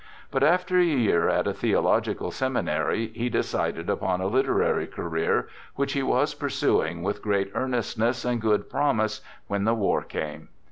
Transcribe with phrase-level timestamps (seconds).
[0.31, 5.93] But after a year at a Theological Seminary, he decided upon a literary career, which
[5.93, 10.49] he was pursuing with great earnestness and good promise, when the war came.